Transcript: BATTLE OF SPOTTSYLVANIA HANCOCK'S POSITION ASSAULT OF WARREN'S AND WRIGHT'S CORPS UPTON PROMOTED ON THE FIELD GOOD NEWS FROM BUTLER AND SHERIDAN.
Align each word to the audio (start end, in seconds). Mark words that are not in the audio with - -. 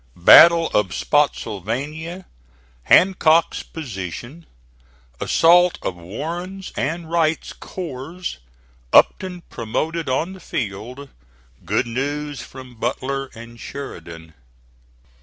BATTLE 0.15 0.65
OF 0.73 0.95
SPOTTSYLVANIA 0.95 2.25
HANCOCK'S 2.89 3.61
POSITION 3.61 4.47
ASSAULT 5.19 5.77
OF 5.83 5.95
WARREN'S 5.95 6.71
AND 6.75 7.11
WRIGHT'S 7.11 7.53
CORPS 7.53 8.37
UPTON 8.93 9.41
PROMOTED 9.51 10.09
ON 10.09 10.33
THE 10.33 10.39
FIELD 10.39 11.09
GOOD 11.65 11.85
NEWS 11.85 12.41
FROM 12.41 12.77
BUTLER 12.77 13.27
AND 13.35 13.59
SHERIDAN. 13.59 14.33